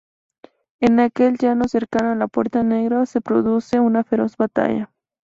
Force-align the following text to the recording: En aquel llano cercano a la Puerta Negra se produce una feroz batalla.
En 0.79 0.99
aquel 0.99 1.37
llano 1.37 1.67
cercano 1.67 2.13
a 2.13 2.15
la 2.15 2.27
Puerta 2.27 2.63
Negra 2.63 3.05
se 3.05 3.21
produce 3.21 3.79
una 3.79 4.03
feroz 4.03 4.35
batalla. 4.35 4.91